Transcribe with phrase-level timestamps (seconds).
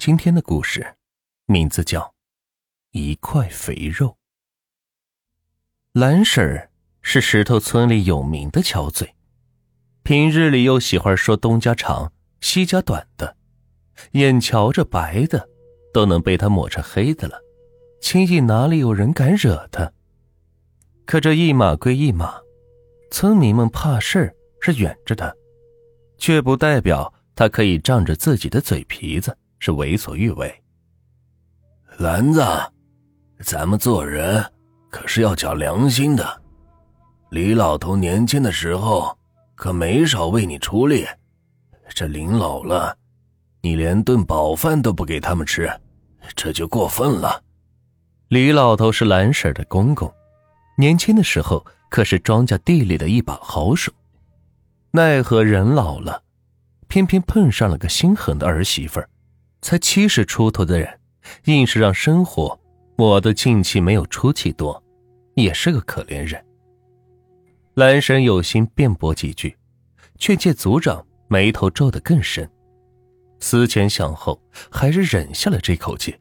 [0.00, 0.94] 今天的故事
[1.44, 2.00] 名字叫
[2.92, 4.08] 《一块肥肉》。
[5.92, 6.70] 蓝婶
[7.02, 9.14] 是石头村里有名的巧嘴，
[10.02, 13.36] 平日里又喜欢说东家长西家短的，
[14.12, 15.46] 眼瞧着白的
[15.92, 17.38] 都能被他抹成黑的了，
[18.00, 19.92] 轻易哪里有人敢惹他？
[21.04, 22.40] 可这一码归一码，
[23.10, 25.36] 村民们怕事儿是远着的，
[26.16, 29.36] 却不代表他可以仗着自己的嘴皮子。
[29.60, 30.52] 是为所欲为。
[31.98, 32.42] 兰子，
[33.44, 34.44] 咱们做人
[34.90, 36.42] 可是要讲良心的。
[37.30, 39.16] 李老头年轻的时候
[39.54, 41.06] 可没少为你出力，
[41.90, 42.96] 这临老了，
[43.60, 45.70] 你连顿饱饭都不给他们吃，
[46.34, 47.42] 这就过分了。
[48.28, 50.12] 李老头是兰婶的公公，
[50.76, 53.92] 年轻的时候可是庄稼地里的一把好手，
[54.92, 56.22] 奈何人老了，
[56.88, 59.08] 偏偏碰上了个心狠的儿媳妇儿。
[59.62, 61.00] 才七十出头的人，
[61.44, 62.58] 硬是让生活
[62.96, 64.82] 磨得进气没有出气多，
[65.34, 66.42] 也是个可怜人。
[67.74, 69.56] 蓝神有心辩驳几句，
[70.18, 72.50] 却见族长眉头皱得更深，
[73.38, 76.14] 思前想后，还是忍下了这口气，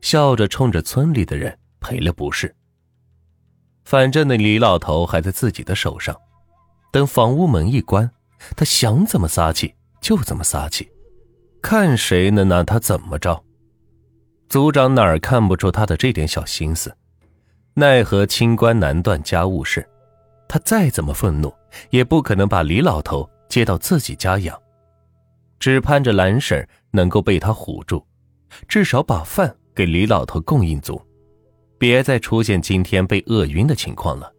[0.00, 2.54] 笑着冲着村里的人赔了不是。
[3.84, 6.14] 反正那李老头还在自己的手上，
[6.92, 8.10] 等房屋门一关，
[8.54, 10.88] 他想怎么撒气就怎么撒气。
[11.70, 13.44] 看谁能拿他怎么着？
[14.48, 16.90] 族长哪儿看不出他的这点小心思？
[17.74, 19.86] 奈何清官难断家务事，
[20.48, 21.52] 他再怎么愤怒，
[21.90, 24.58] 也不可能把李老头接到自己家养，
[25.58, 28.02] 只盼着蓝婶能够被他唬住，
[28.66, 30.98] 至少把饭给李老头供应足，
[31.76, 34.32] 别再出现今天被饿晕的情况了。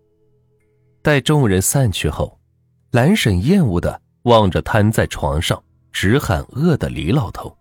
[1.03, 2.39] 待众人散去后，
[2.89, 5.63] 蓝婶厌恶的望着瘫在床上。
[5.91, 7.57] 直喊饿的李老头，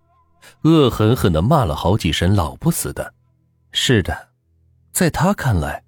[0.63, 3.15] 恶狠狠地骂了好几声“老不死的”。
[3.73, 4.29] 是的，
[4.93, 5.83] 在他看来，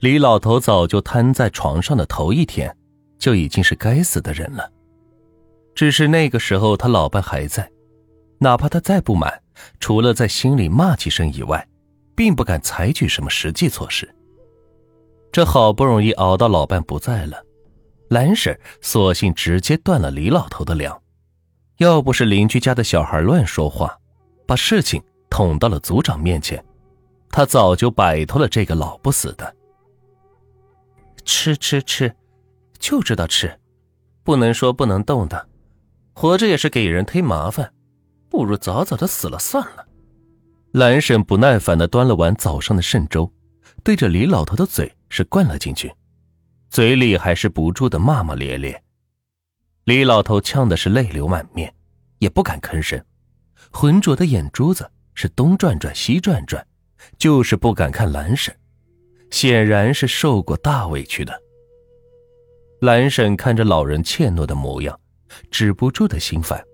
[0.00, 2.76] 李老头早就瘫在床上的头一天，
[3.18, 4.70] 就已经是该死的人了。
[5.74, 7.70] 只是那个时候他老伴还在，
[8.38, 9.42] 哪怕他再不满，
[9.80, 11.66] 除了在心里骂几声以外，
[12.14, 14.08] 并不敢采取什么实际措施。
[15.30, 17.42] 这好不容易熬到老伴不在了，
[18.08, 21.01] 蓝婶索性直接断了李老头的粮。
[21.78, 23.96] 要不是邻居家的小孩乱说话，
[24.46, 26.62] 把事情捅到了族长面前，
[27.30, 29.56] 他早就摆脱了这个老不死的。
[31.24, 32.14] 吃吃吃，
[32.78, 33.58] 就知道吃，
[34.22, 35.48] 不能说不能动的，
[36.12, 37.72] 活着也是给人添麻烦，
[38.28, 39.86] 不如早早的死了算了。
[40.72, 43.30] 蓝婶不耐烦的端了碗早上的剩粥，
[43.82, 45.92] 对着李老头的嘴是灌了进去，
[46.70, 48.82] 嘴里还是不住的骂骂咧咧。
[49.84, 51.74] 李老头呛的是泪流满面，
[52.18, 53.04] 也不敢吭声，
[53.72, 56.64] 浑浊的眼珠子是东转转西转转，
[57.18, 58.54] 就是不敢看蓝婶，
[59.30, 61.36] 显然是受过大委屈的。
[62.80, 64.98] 蓝婶看着老人怯懦的模样，
[65.50, 66.64] 止不住的心烦，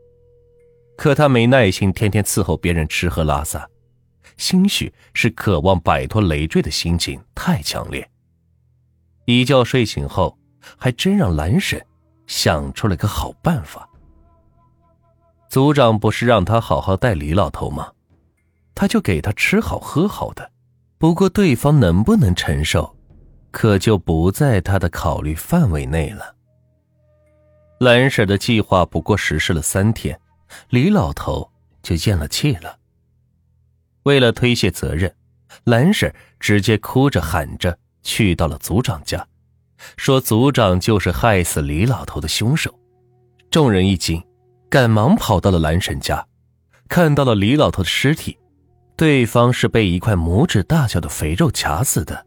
[0.95, 3.67] 可他没耐心天天伺候别人吃喝拉撒，
[4.37, 8.07] 兴许是渴望摆脱累赘的心情太强烈。
[9.25, 10.39] 一觉睡醒后，
[10.77, 11.83] 还真让蓝婶。
[12.29, 13.89] 想出了个好办法。
[15.49, 17.91] 族长不是让他好好待李老头吗？
[18.75, 20.49] 他就给他吃好喝好的。
[20.99, 22.97] 不过对方能不能承受，
[23.51, 26.35] 可就不在他的考虑范围内了。
[27.79, 30.21] 蓝婶的计划不过实施了三天，
[30.69, 31.51] 李老头
[31.83, 32.79] 就咽了气了。
[34.03, 35.15] 为了推卸责任，
[35.65, 39.27] 蓝婶直接哭着喊着去到了族长家。
[39.97, 42.73] 说族长就是害死李老头的凶手，
[43.51, 44.23] 众人一惊，
[44.69, 46.27] 赶忙跑到了蓝婶家，
[46.89, 48.39] 看到了李老头的尸体，
[48.97, 52.27] 对方是被一块拇指大小的肥肉卡死的。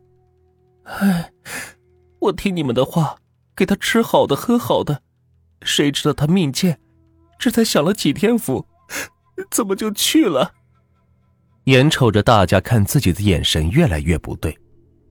[0.83, 1.31] 哎，
[2.19, 3.17] 我听你们的话，
[3.55, 5.01] 给他吃好的喝好的，
[5.61, 6.79] 谁知道他命贱，
[7.37, 8.65] 这才享了几天福，
[9.49, 10.53] 怎么就去了？
[11.65, 14.57] 眼瞅着大家看自己的眼神越来越不对。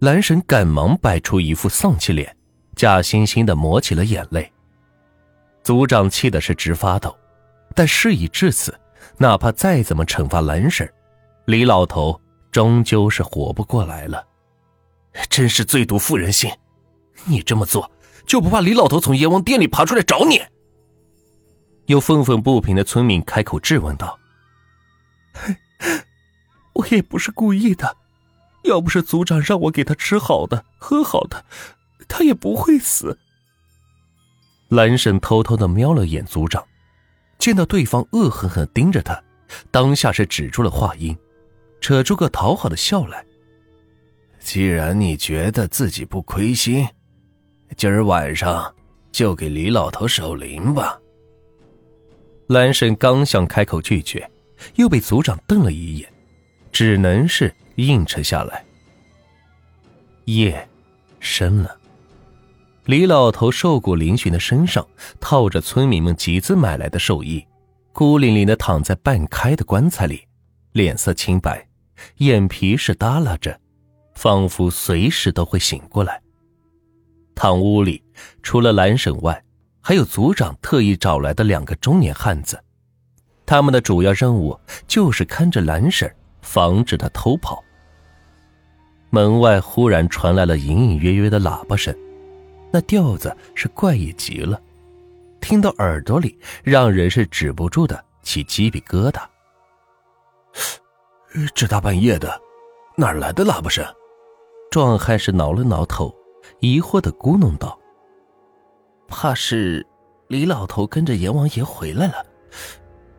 [0.00, 2.35] 蓝婶赶忙摆出一副丧气脸，
[2.75, 4.50] 假惺惺的抹起了眼泪。
[5.62, 7.14] 族长气的是直发抖，
[7.75, 8.75] 但事已至此，
[9.19, 10.91] 哪怕再怎么惩罚蓝婶，
[11.44, 12.19] 李老头
[12.50, 14.26] 终究是活不过来了。
[15.29, 16.50] 真是最毒妇人心！
[17.26, 17.91] 你这么做，
[18.25, 20.41] 就不怕李老头从阎王殿里爬出来找你？
[21.87, 24.19] 有愤愤不平的村民开口质问道：
[26.73, 27.99] “我也不是故意的。”
[28.64, 31.44] 要不是族长让我给他吃好的、喝好的，
[32.08, 33.18] 他也不会死。
[34.68, 36.64] 蓝婶偷偷的瞄了眼族长，
[37.38, 39.20] 见到对方恶狠狠盯着他，
[39.70, 41.16] 当下是止住了话音，
[41.80, 43.24] 扯出个讨好的笑来。
[44.38, 46.86] 既然你觉得自己不亏心，
[47.76, 48.74] 今儿晚上
[49.10, 50.98] 就给李老头守灵吧。
[52.46, 54.28] 蓝婶刚想开口拒绝，
[54.76, 56.12] 又被族长瞪了一眼，
[56.72, 57.52] 只能是
[57.86, 58.64] 应承下来。
[60.26, 60.68] 夜
[61.18, 61.76] 深了，
[62.84, 64.86] 李老头瘦骨嶙峋的身上
[65.20, 67.44] 套着村民们集资买来的寿衣，
[67.92, 70.26] 孤零零的躺在半开的棺材里，
[70.72, 71.66] 脸色清白，
[72.16, 73.58] 眼皮是耷拉着。
[74.14, 76.20] 仿佛随时都会醒过来。
[77.34, 78.02] 堂屋里
[78.42, 79.42] 除了蓝婶外，
[79.80, 82.62] 还有族长特意找来的两个中年汉子，
[83.46, 87.64] 他们的主要任务就是看着蓝婶，防止他偷跑。
[89.10, 91.94] 门外忽然传来了隐隐约约的喇叭声，
[92.70, 94.60] 那调子是怪异极了，
[95.40, 99.22] 听到耳朵里让人是止不住的起鸡皮疙瘩。
[101.54, 102.40] 这大半夜的，
[102.96, 103.84] 哪来的喇叭声？
[104.70, 106.14] 壮汉是挠了挠头，
[106.60, 107.76] 疑惑的咕哝道
[109.08, 109.84] ：“怕是
[110.28, 112.24] 李老头跟着阎王爷回来了。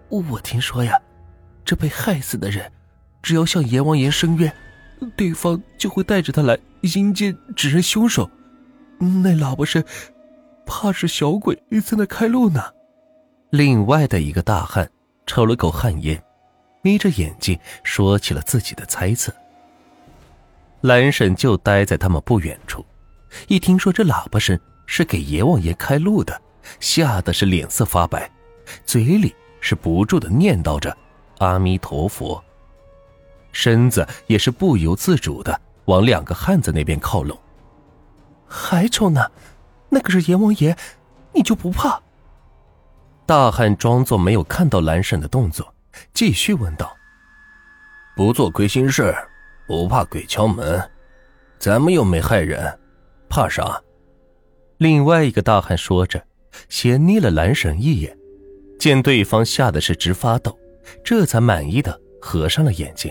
[0.07, 0.97] 我听说呀，
[1.65, 2.71] 这被害死的人，
[3.21, 4.53] 只要向阎王爷申冤，
[5.15, 8.29] 对方就会带着他来阴间指认凶手。
[8.99, 9.83] 那喇叭声，
[10.65, 12.63] 怕是小鬼在那开路呢。”
[13.49, 14.89] 另外的一个大汉
[15.25, 16.21] 抽了口旱烟，
[16.81, 19.33] 眯着眼睛说起了自己的猜测。
[20.81, 22.85] 蓝婶就待在他们不远处，
[23.47, 26.41] 一听说这喇叭声是给阎王爷开路的，
[26.79, 28.31] 吓得是脸色发白，
[28.85, 30.95] 嘴里是不住的念叨着
[31.39, 32.43] “阿弥陀佛”，
[33.51, 37.37] 身子也是不由自主的往两个汉子那边靠拢。
[38.47, 39.31] 还抽呢？
[39.89, 40.77] 那可是阎王爷，
[41.33, 42.01] 你就不怕？
[43.25, 45.73] 大汉装作没有看到蓝婶的动作，
[46.13, 46.95] 继续问道
[48.15, 49.15] ：“不做亏心事。”
[49.67, 50.91] 不怕鬼敲门，
[51.57, 52.77] 咱们又没害人，
[53.29, 53.81] 怕啥？
[54.79, 56.21] 另外一个大汉说着，
[56.67, 58.17] 斜睨了蓝婶一眼，
[58.77, 60.59] 见对方吓得是直发抖，
[61.05, 63.09] 这才满意的合上了眼睛。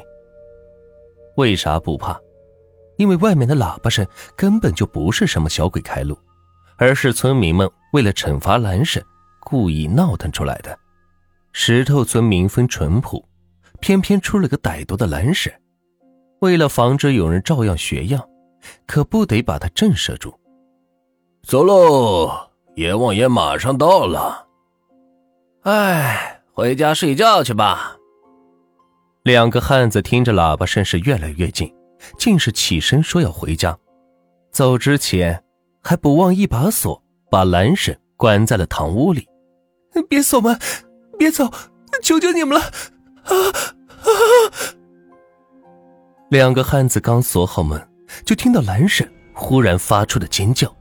[1.41, 2.21] 为啥不怕？
[2.99, 4.07] 因为外面的喇叭声
[4.37, 6.19] 根本就不是什么小鬼开路，
[6.77, 9.03] 而是村民们为了惩罚蓝婶
[9.41, 10.79] 故意闹腾出来的。
[11.55, 13.27] 石头村民风淳朴，
[13.81, 15.51] 偏偏出了个歹毒的蓝婶。
[16.41, 18.23] 为了防止有人照样学样，
[18.87, 20.39] 可不得把他震慑住。
[21.43, 24.47] 走喽，阎王爷马上到了。
[25.63, 27.97] 哎，回家睡觉去吧。
[29.23, 31.71] 两个汉子听着喇叭声是越来越近，
[32.19, 33.77] 竟是起身说要回家。
[34.51, 35.45] 走之前
[35.83, 37.01] 还不忘一把锁
[37.31, 39.29] 把蓝婶关在了堂屋里。
[40.09, 40.59] 别锁门，
[41.19, 41.53] 别走，
[42.03, 42.61] 求求你们了！
[43.25, 43.33] 啊
[44.01, 44.09] 啊！
[46.31, 47.89] 两个汉子刚锁好门，
[48.25, 50.75] 就听到蓝婶忽然发出的尖叫，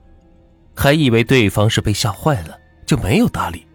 [0.73, 3.67] 还以为对方是被吓坏了，就没有搭理。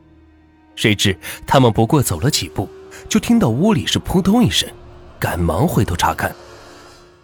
[0.75, 1.17] 谁知
[1.47, 2.67] 他们不过走了几步，
[3.15, 4.69] 就听到屋里是扑通一声，
[5.21, 6.35] 赶忙回头查看。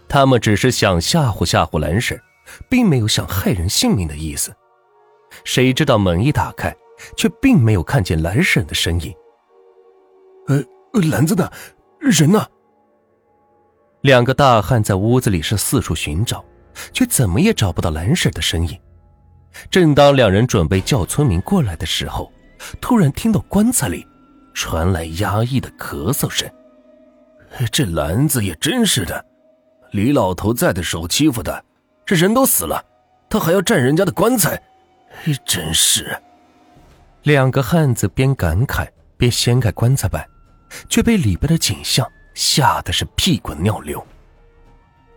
[0.08, 2.16] 他们只是想吓唬吓唬蓝婶，
[2.68, 4.54] 并没有想害人性命的意思。
[5.42, 6.72] 谁知道门一打开，
[7.16, 9.12] 却并没有看见蓝婶的身影。
[10.46, 10.62] 呃，
[11.10, 11.50] 篮子呢？
[11.98, 12.46] 人呢？
[14.02, 16.44] 两个大汉在屋子里是四处寻找，
[16.92, 18.78] 却怎么也找不到蓝婶的身影。
[19.68, 22.30] 正当两人准备叫村民过来的时候，
[22.80, 24.06] 突然听到棺材里
[24.60, 26.46] 传来压抑的咳嗽声。
[27.72, 29.24] 这篮子也真是的，
[29.90, 31.64] 李老头在的时候欺负他，
[32.04, 32.84] 这人都死了，
[33.30, 34.62] 他还要占人家的棺材，
[35.46, 36.14] 真是。
[37.22, 38.86] 两个汉子边感慨
[39.16, 40.28] 边掀开棺材板，
[40.90, 42.06] 却被里边的景象。
[42.34, 44.06] 吓得是屁滚尿流。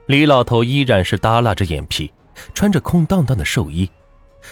[0.07, 2.12] 李老头依然是耷拉着眼皮，
[2.53, 3.89] 穿着空荡荡的寿衣，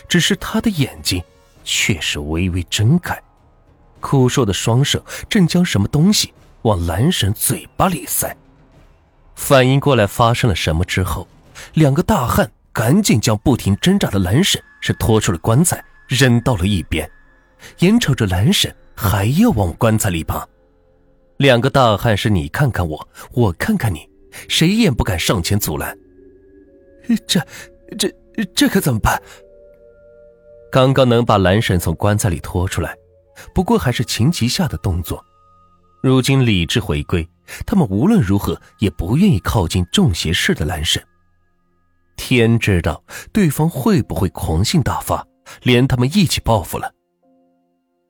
[0.08, 1.22] 只是他的眼睛
[1.64, 3.20] 却是微微睁开，
[4.02, 8.36] 枯瘦的双手正将什么东西往蓝婶嘴巴里塞。
[9.36, 11.26] 反应过来发生了什么之后，
[11.76, 17.10] 两个大汉赶紧将不停挣扎的蓝婶是拖出了棺材，扔到了一边，
[17.80, 20.46] 眼瞅着蓝婶还要往棺材里爬。
[21.38, 24.08] 两个大汉是你看看我，我看看你，
[24.48, 25.98] 谁也不敢上前阻拦。
[27.26, 27.42] 这、
[27.98, 28.14] 这、
[28.54, 29.20] 这可怎么办？
[30.72, 32.96] 刚刚能把蓝婶从棺材里拖出来，
[33.54, 35.24] 不过还是情急下的动作。
[36.02, 37.28] 如今理智回归，
[37.66, 41.02] 他们无论如何也不愿意靠近中邪似的蓝婶。
[42.16, 45.26] 天知道对方会不会狂性大发，
[45.64, 46.92] 连他们一起报复了。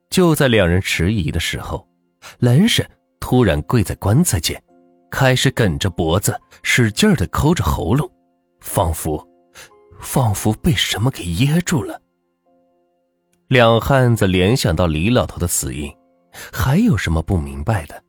[0.09, 1.87] 就在两人迟疑的时候，
[2.39, 2.89] 蓝婶。
[3.23, 4.61] 突然跪在棺材前，
[5.09, 8.11] 开始梗着脖子，使劲的抠着喉咙，
[8.59, 9.25] 仿佛，
[10.01, 12.01] 仿佛被什么给噎住了。
[13.51, 15.93] 两汉子联想到李老头的死因，
[16.53, 18.01] 还有什么不明白的？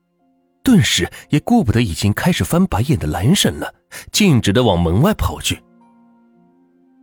[0.62, 3.75] 顿时也顾不得已经开始翻白眼的蓝婶了，
[4.12, 5.61] 径直的往门外跑去。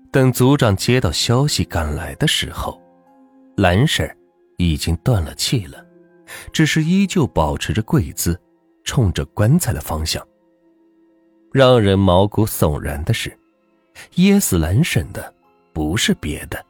[0.10, 2.82] 等族长接到消息赶来的时候，
[3.58, 4.10] 蓝婶
[4.58, 5.86] 已经断了气了，
[6.54, 8.40] 只是依旧保持着跪姿，
[8.86, 10.26] 冲着棺材的方向。
[11.52, 13.38] 让人毛骨悚然的是，
[14.16, 15.34] 噎死蓝婶的
[15.74, 16.66] 不是别的，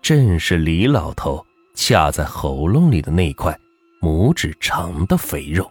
[0.00, 3.58] 正是李老头卡在喉咙里的那块
[4.00, 5.70] 拇指长的肥肉。